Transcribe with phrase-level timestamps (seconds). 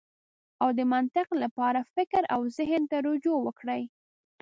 [0.61, 3.81] او د منطق لپاره فکر او زهن ته رجوع وکړئ.